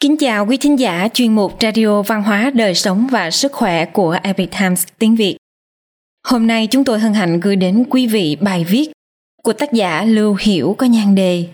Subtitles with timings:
[0.00, 3.84] Kính chào quý thính giả, chuyên mục Radio Văn hóa, Đời sống và Sức khỏe
[3.84, 5.36] của Epic Times tiếng Việt.
[6.26, 8.92] Hôm nay chúng tôi hân hạnh gửi đến quý vị bài viết
[9.42, 11.48] của tác giả Lưu Hiểu có nhan đề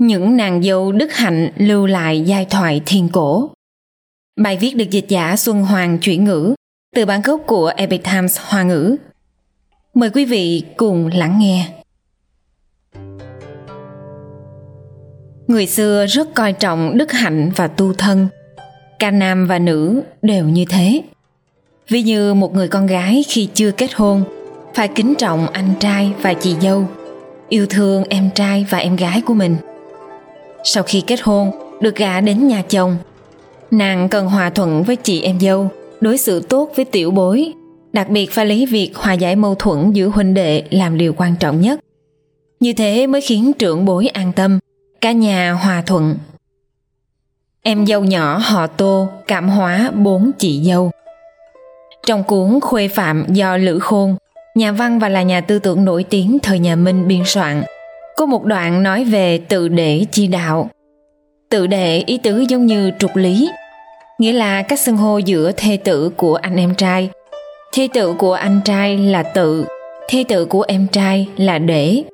[0.00, 3.50] Những nàng dâu đức hạnh lưu lại giai thoại thiên cổ.
[4.40, 6.54] Bài viết được dịch giả Xuân Hoàng chuyển ngữ
[6.94, 8.96] từ bản gốc của Epic Times Hoa ngữ.
[9.94, 11.83] Mời quý vị cùng lắng nghe.
[15.46, 18.28] Người xưa rất coi trọng đức hạnh và tu thân.
[18.98, 21.02] Cả nam và nữ đều như thế.
[21.88, 24.24] Ví như một người con gái khi chưa kết hôn
[24.74, 26.88] phải kính trọng anh trai và chị dâu,
[27.48, 29.56] yêu thương em trai và em gái của mình.
[30.64, 31.50] Sau khi kết hôn,
[31.80, 32.96] được gả đến nhà chồng,
[33.70, 35.68] nàng cần hòa thuận với chị em dâu,
[36.00, 37.52] đối xử tốt với tiểu bối,
[37.92, 41.34] đặc biệt phải lấy việc hòa giải mâu thuẫn giữa huynh đệ làm điều quan
[41.40, 41.80] trọng nhất.
[42.60, 44.58] Như thế mới khiến trưởng bối an tâm
[45.04, 46.16] cả nhà hòa thuận.
[47.62, 50.90] Em dâu nhỏ họ tô cảm hóa bốn chị dâu.
[52.06, 54.16] Trong cuốn khuê phạm do lữ khôn,
[54.54, 57.62] nhà văn và là nhà tư tưởng nổi tiếng thời nhà minh biên soạn,
[58.16, 60.70] có một đoạn nói về tự đệ chi đạo.
[61.50, 63.50] Tự đệ ý tứ giống như trục lý,
[64.18, 67.10] nghĩa là các xưng hô giữa thê tử của anh em trai.
[67.72, 69.64] Thê tử của anh trai là tự,
[70.08, 72.04] thê tử của em trai là để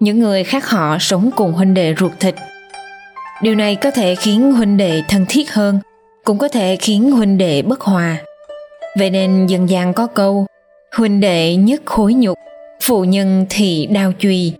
[0.00, 2.34] những người khác họ sống cùng huynh đệ ruột thịt.
[3.42, 5.78] Điều này có thể khiến huynh đệ thân thiết hơn,
[6.24, 8.16] cũng có thể khiến huynh đệ bất hòa.
[8.98, 10.46] Vậy nên dân gian có câu,
[10.96, 12.38] huynh đệ nhất khối nhục,
[12.82, 14.52] phụ nhân thì đao chùy.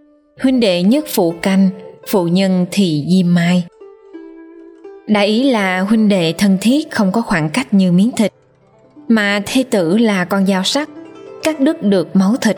[0.42, 1.68] Huynh đệ nhất phụ canh,
[2.08, 3.64] phụ nhân thì diêm mai.
[5.06, 8.32] Đại ý là huynh đệ thân thiết không có khoảng cách như miếng thịt,
[9.08, 10.88] mà thê tử là con dao sắc
[11.42, 12.56] cắt đứt được máu thịt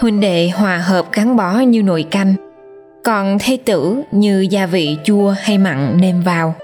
[0.00, 2.34] huynh đệ hòa hợp gắn bó như nồi canh,
[3.04, 6.54] còn thê tử như gia vị chua hay mặn nêm vào.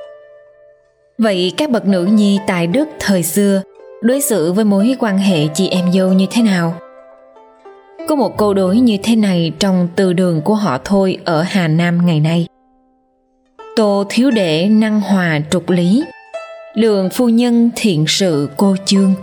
[1.18, 3.62] Vậy các bậc nữ nhi tài đức thời xưa
[4.02, 6.74] đối xử với mối quan hệ chị em dâu như thế nào?
[8.08, 11.68] Có một câu đối như thế này trong từ đường của họ thôi ở hà
[11.68, 12.46] nam ngày nay.
[13.76, 16.04] Tô thiếu đệ năng hòa trục lý
[16.76, 19.14] đường phu nhân thiện sự cô chương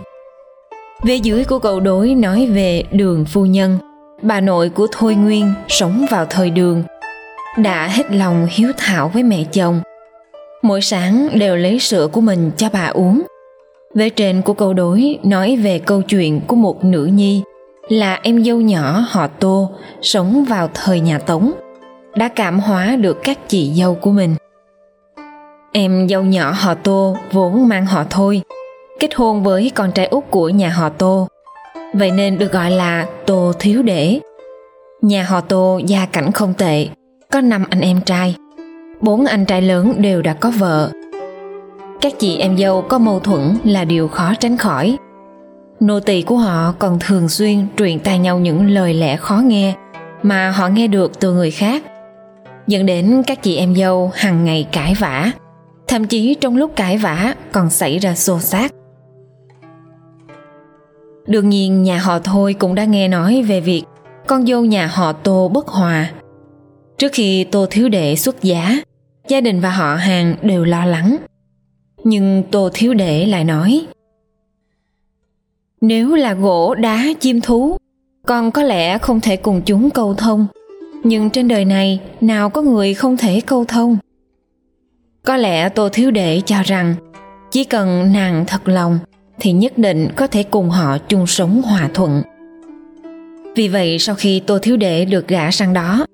[1.02, 3.78] về dưới của câu đối nói về đường phu nhân
[4.22, 6.82] bà nội của thôi nguyên sống vào thời đường,
[7.56, 9.80] đã hết lòng hiếu thảo với mẹ chồng.
[10.62, 13.22] Mỗi sáng đều lấy sữa của mình cho bà uống.
[13.94, 17.42] Vế trên của câu đối nói về câu chuyện của một nữ nhi
[17.88, 19.70] là em dâu nhỏ họ tô
[20.02, 21.52] sống vào thời nhà tống,
[22.16, 24.34] đã cảm hóa được các chị dâu của mình.
[25.72, 28.42] Em dâu nhỏ họ tô vốn mang họ thôi,
[29.00, 31.28] kết hôn với con trai út của nhà họ tô
[31.98, 34.20] vậy nên được gọi là Tô Thiếu Để.
[35.02, 36.88] Nhà họ Tô gia cảnh không tệ,
[37.32, 38.34] có năm anh em trai.
[39.00, 40.90] Bốn anh trai lớn đều đã có vợ.
[42.00, 44.96] Các chị em dâu có mâu thuẫn là điều khó tránh khỏi.
[45.80, 49.74] Nô tỳ của họ còn thường xuyên truyền tai nhau những lời lẽ khó nghe
[50.22, 51.82] mà họ nghe được từ người khác
[52.66, 55.30] dẫn đến các chị em dâu hàng ngày cãi vã
[55.88, 58.72] thậm chí trong lúc cãi vã còn xảy ra xô xát
[61.28, 63.84] Đương nhiên nhà họ Thôi cũng đã nghe nói về việc
[64.26, 66.10] con dâu nhà họ Tô bất hòa.
[66.98, 68.80] Trước khi Tô Thiếu Đệ xuất giá,
[69.28, 71.16] gia đình và họ hàng đều lo lắng.
[72.04, 73.86] Nhưng Tô Thiếu Đệ lại nói
[75.80, 77.76] Nếu là gỗ, đá, chim thú,
[78.26, 80.46] con có lẽ không thể cùng chúng câu thông.
[81.04, 83.98] Nhưng trên đời này nào có người không thể câu thông.
[85.24, 86.94] Có lẽ Tô Thiếu Đệ cho rằng
[87.50, 88.98] chỉ cần nàng thật lòng
[89.40, 92.22] thì nhất định có thể cùng họ chung sống hòa thuận.
[93.56, 96.06] Vì vậy sau khi Tô Thiếu Đệ được gả sang đó,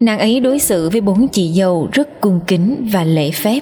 [0.00, 3.60] nàng ấy đối xử với bốn chị dâu rất cung kính và lễ phép.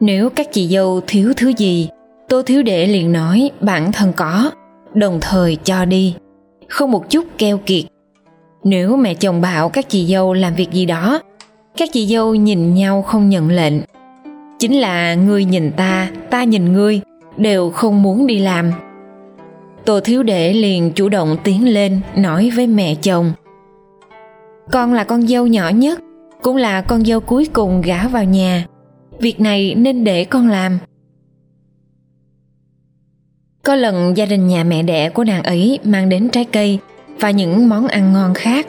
[0.00, 1.88] Nếu các chị dâu thiếu thứ gì,
[2.28, 4.50] Tô Thiếu Đệ liền nói bản thân có,
[4.94, 6.14] đồng thời cho đi,
[6.68, 7.84] không một chút keo kiệt.
[8.64, 11.20] Nếu mẹ chồng bảo các chị dâu làm việc gì đó,
[11.76, 13.74] các chị dâu nhìn nhau không nhận lệnh.
[14.58, 17.00] Chính là ngươi nhìn ta, ta nhìn ngươi,
[17.36, 18.72] đều không muốn đi làm.
[19.84, 23.32] Tô thiếu đệ liền chủ động tiến lên, nói với mẹ chồng.
[24.72, 26.00] Con là con dâu nhỏ nhất,
[26.42, 28.66] cũng là con dâu cuối cùng gả vào nhà.
[29.18, 30.78] Việc này nên để con làm.
[33.62, 36.78] Có lần gia đình nhà mẹ đẻ của nàng ấy mang đến trái cây
[37.20, 38.66] và những món ăn ngon khác.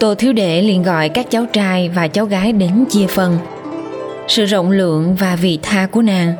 [0.00, 3.38] Tô thiếu đệ liền gọi các cháu trai và cháu gái đến chia phần.
[4.28, 6.32] Sự rộng lượng và vị tha của nàng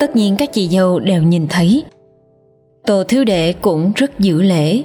[0.00, 1.84] tất nhiên các chị dâu đều nhìn thấy
[2.86, 4.82] tô thiếu đệ cũng rất giữ lễ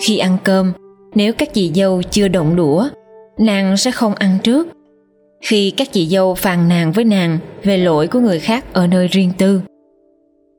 [0.00, 0.72] khi ăn cơm
[1.14, 2.88] nếu các chị dâu chưa động đũa
[3.38, 4.68] nàng sẽ không ăn trước
[5.40, 9.08] khi các chị dâu phàn nàn với nàng về lỗi của người khác ở nơi
[9.08, 9.60] riêng tư.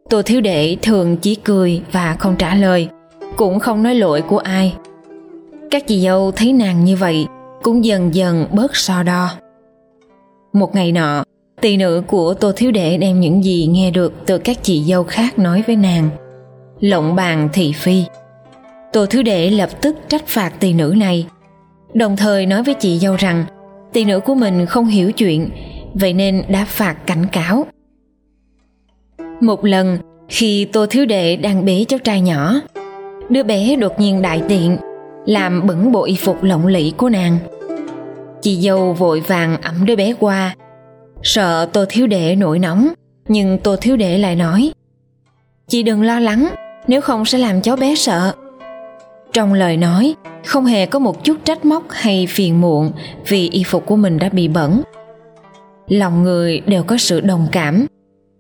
[0.10, 2.88] Tô Thiếu Đệ thường chỉ cười và không trả lời,
[3.36, 4.76] cũng không nói lỗi của ai.
[5.72, 7.28] Các chị dâu thấy nàng như vậy
[7.64, 9.30] cũng dần dần bớt so đo.
[10.54, 11.24] Một ngày nọ,
[11.62, 15.04] tỳ nữ của Tô Thiếu Đệ đem những gì nghe được từ các chị dâu
[15.04, 16.10] khác nói với nàng.
[16.80, 18.04] Lộng bàn thị phi.
[18.94, 21.26] Tô Thiếu Đệ lập tức trách phạt tỳ nữ này,
[21.94, 23.46] đồng thời nói với chị dâu rằng
[23.94, 25.50] tỳ nữ của mình không hiểu chuyện,
[25.94, 27.66] vậy nên đã phạt cảnh cáo.
[29.42, 29.98] Một lần,
[30.30, 32.62] khi Tô Thiếu Đệ đang bế cháu trai nhỏ,
[33.30, 34.78] đứa bé đột nhiên đại tiện,
[35.26, 37.38] làm bẩn bộ y phục lộng lẫy của nàng.
[38.42, 40.56] Chị dâu vội vàng ẩm đứa bé qua,
[41.24, 42.88] sợ Tô Thiếu Đệ nổi nóng,
[43.28, 44.72] nhưng Tô Thiếu Đệ lại nói
[45.68, 46.50] Chị đừng lo lắng,
[46.88, 48.34] nếu không sẽ làm cháu bé sợ.
[49.34, 52.92] Trong lời nói, không hề có một chút trách móc hay phiền muộn
[53.28, 54.82] vì y phục của mình đã bị bẩn.
[55.88, 57.86] Lòng người đều có sự đồng cảm.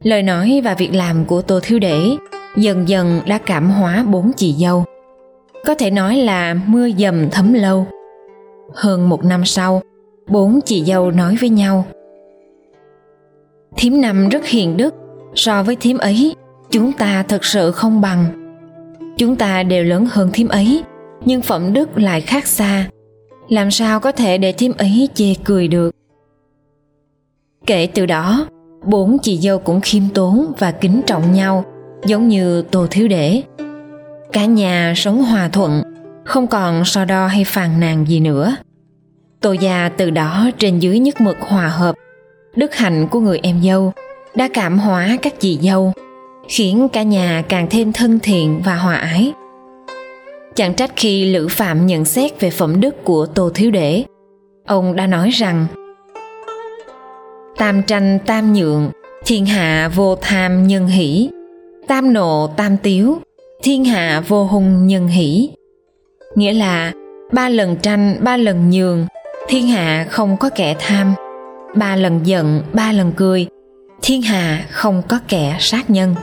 [0.03, 2.01] Lời nói và việc làm của Tô Thiếu Đệ
[2.57, 4.85] dần dần đã cảm hóa bốn chị dâu.
[5.65, 7.87] Có thể nói là mưa dầm thấm lâu.
[8.73, 9.81] Hơn một năm sau,
[10.27, 11.85] bốn chị dâu nói với nhau.
[13.77, 14.95] Thím năm rất hiền đức,
[15.35, 16.35] so với thím ấy,
[16.71, 18.25] chúng ta thật sự không bằng.
[19.17, 20.83] Chúng ta đều lớn hơn thím ấy,
[21.25, 22.89] nhưng phẩm đức lại khác xa.
[23.49, 25.95] Làm sao có thể để thím ấy chê cười được?
[27.65, 28.47] Kể từ đó,
[28.85, 31.65] bốn chị dâu cũng khiêm tốn và kính trọng nhau,
[32.05, 33.43] giống như Tô Thiếu để
[34.31, 35.81] Cả nhà sống hòa thuận,
[36.25, 38.55] không còn so đo hay phàn nàn gì nữa.
[39.41, 41.95] Tô gia từ đó trên dưới nhất mực hòa hợp.
[42.55, 43.93] Đức hạnh của người em dâu
[44.35, 45.93] đã cảm hóa các chị dâu,
[46.47, 49.33] khiến cả nhà càng thêm thân thiện và hòa ái.
[50.55, 54.03] Chẳng trách khi Lữ Phạm nhận xét về phẩm đức của Tô Thiếu Đế,
[54.65, 55.65] ông đã nói rằng
[57.57, 58.91] Tam tranh tam nhượng,
[59.25, 61.29] thiên hạ vô tham nhân hỷ,
[61.87, 63.17] tam nộ tam tiếu,
[63.63, 65.49] thiên hạ vô hung nhân hỷ.
[66.35, 66.91] Nghĩa là
[67.31, 69.07] ba lần tranh, ba lần nhường,
[69.47, 71.13] thiên hạ không có kẻ tham,
[71.75, 73.47] ba lần giận, ba lần cười,
[74.01, 76.15] thiên hạ không có kẻ sát nhân.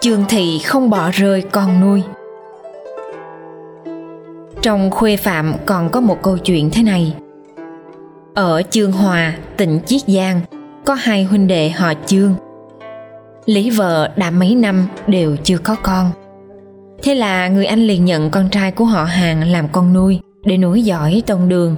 [0.00, 2.02] Chương thị không bỏ rơi con nuôi.
[4.62, 7.14] Trong khuê phạm còn có một câu chuyện thế này.
[8.34, 10.40] Ở Chương Hòa, tỉnh Chiết Giang,
[10.84, 12.34] có hai huynh đệ họ Chương.
[13.46, 16.10] Lý vợ đã mấy năm đều chưa có con.
[17.02, 20.56] Thế là người anh liền nhận con trai của họ hàng làm con nuôi để
[20.56, 21.76] nối dõi tông đường.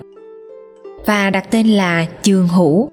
[1.06, 2.90] Và đặt tên là Chương Hữu.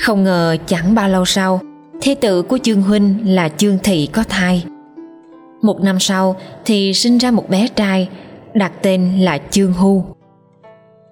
[0.00, 1.60] Không ngờ chẳng bao lâu sau,
[2.00, 4.64] thế tử của Chương Huynh là Chương Thị có thai.
[5.62, 8.08] Một năm sau thì sinh ra một bé trai
[8.54, 10.04] đặt tên là Chương Hu.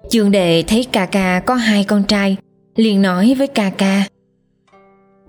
[0.09, 2.37] Chương đệ thấy ca ca có hai con trai,
[2.75, 4.03] liền nói với ca ca.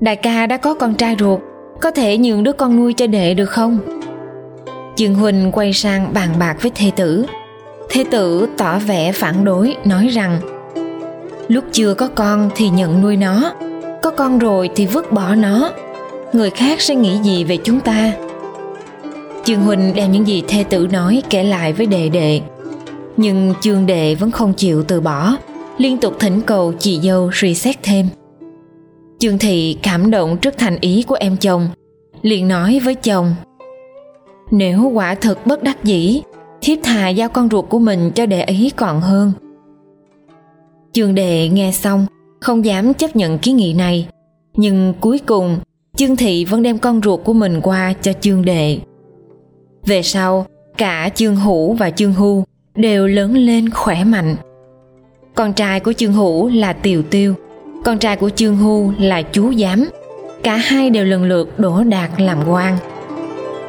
[0.01, 1.41] Đại ca đã có con trai ruột,
[1.81, 3.79] có thể nhường đứa con nuôi cho đệ được không?
[4.97, 7.27] Chương huynh quay sang bàn bạc với thê tử.
[7.91, 10.41] Thê tử tỏ vẻ phản đối, nói rằng
[11.53, 13.55] Lúc chưa có con thì nhận nuôi nó,
[14.03, 15.71] có con rồi thì vứt bỏ nó.
[16.33, 18.13] Người khác sẽ nghĩ gì về chúng ta?
[19.45, 22.41] Trương Huynh đem những gì thê tử nói kể lại với đệ đệ.
[23.17, 25.37] Nhưng Trương đệ vẫn không chịu từ bỏ,
[25.79, 28.09] liên tục thỉnh cầu chị dâu suy xét thêm.
[29.19, 31.69] Trương Thị cảm động trước thành ý của em chồng,
[32.23, 33.35] liền nói với chồng
[34.51, 36.23] Nếu quả thực bất đắc dĩ,
[36.61, 39.33] thiếp thà giao con ruột của mình cho đệ ý còn hơn.
[40.95, 42.07] Chương đệ nghe xong,
[42.41, 44.09] không dám chấp nhận kiến nghị này,
[44.57, 45.59] nhưng cuối cùng
[45.97, 48.79] Chương Thị vẫn đem con ruột của mình qua cho chương đệ.
[49.87, 50.47] Về sau,
[50.79, 52.45] cả Chương Hữu và Chương Hu
[52.75, 54.37] đều lớn lên khỏe mạnh.
[55.35, 57.35] Con trai của Chương Hữu là Tiều Tiêu,
[57.85, 59.89] con trai của Chương Hu là Chú Giám.
[60.43, 62.77] Cả hai đều lần lượt đổ đạt làm quan.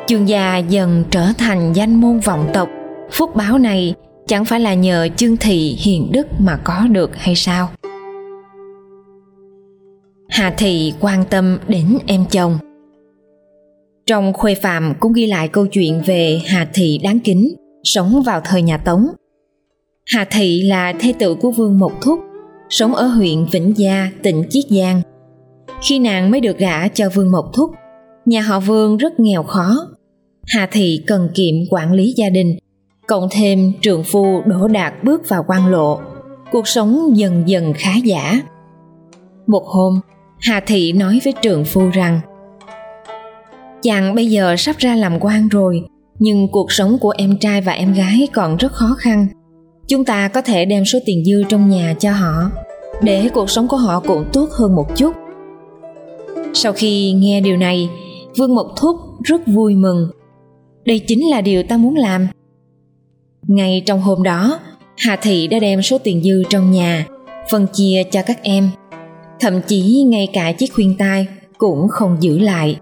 [0.07, 2.69] Chương gia dần trở thành danh môn vọng tộc.
[3.11, 3.93] Phúc báo này
[4.27, 7.69] chẳng phải là nhờ Chương Thị hiền đức mà có được hay sao?
[10.29, 12.57] Hà Thị quan tâm đến em chồng–
[14.05, 18.41] trong Khuê Phạm cũng ghi lại câu chuyện về Hà Thị đáng kính, sống vào
[18.45, 19.07] thời nhà Tống.
[20.05, 22.19] Hà Thị là thê tử của Vương Mộc Thúc,
[22.69, 25.01] sống ở huyện Vĩnh Gia, tỉnh Chiết Giang.
[25.87, 27.71] Khi nàng mới được gả cho Vương Mộc Thúc,
[28.25, 29.87] nhà họ Vương rất nghèo khó.
[30.47, 32.57] Hà Thị cần kiệm quản lý gia đình,
[33.07, 35.99] cộng thêm trường phu đỗ đạt bước vào quan lộ,
[36.51, 38.41] cuộc sống dần dần khá giả.
[39.47, 39.99] Một hôm,
[40.39, 42.19] Hà Thị nói với trường phu rằng
[43.81, 45.81] chàng bây giờ sắp ra làm quan rồi
[46.19, 49.27] nhưng cuộc sống của em trai và em gái còn rất khó khăn.
[49.87, 52.51] Chúng ta có thể đem số tiền dư trong nhà cho họ
[53.01, 55.13] để cuộc sống của họ cũng tốt hơn một chút.
[56.53, 57.89] Sau khi nghe điều này
[58.37, 60.09] vương mộc thúc rất vui mừng.
[60.85, 62.27] Đây chính là điều ta muốn làm
[63.47, 64.59] ngay trong hôm đó,
[64.97, 67.05] hà thị đã đem số tiền dư trong nhà,
[67.51, 68.69] phân chia cho các em.
[69.39, 72.77] Thậm chí ngay cả chiếc khuyên tai cũng không giữ lại.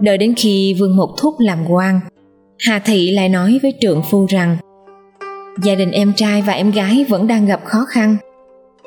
[0.00, 2.00] Đợi đến khi vương mộc thúc làm quan,
[2.66, 4.56] hà thị lại nói với trượng phu rằng,
[5.62, 8.16] gia đình em trai và em gái vẫn đang gặp khó khăn.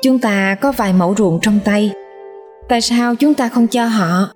[0.02, 1.90] Chúng ta có vài mẫu ruộng trong tay.
[2.68, 4.28] Tại sao chúng ta không cho họ?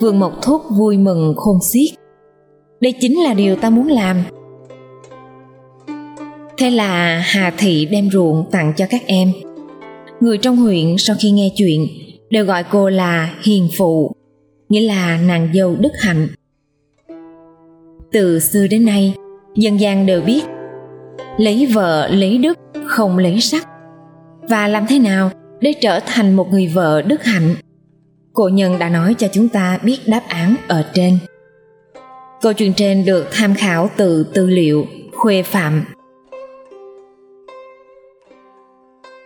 [0.00, 1.98] Vương mộc thúc vui mừng khôn xiết.
[2.80, 4.16] Đây chính là điều ta muốn làm
[6.62, 9.32] thế là hà thị đem ruộng tặng cho các em.
[10.20, 11.88] Người trong huyện sau khi nghe chuyện,
[12.30, 14.12] đều gọi cô là hiền phụ,
[14.68, 16.28] nghĩa là nàng dâu đức hạnh.
[18.12, 19.14] Từ xưa đến nay,
[19.56, 20.44] dân gian đều biết,
[21.38, 23.68] lấy vợ, lấy đức, không lấy sắc.
[24.48, 27.54] Và làm thế nào để trở thành một người vợ đức hạnh?
[28.32, 31.18] Cổ nhân đã nói cho chúng ta biết đáp án ở trên.
[32.42, 35.84] Câu chuyện trên được tham khảo từ tư liệu khuê phạm.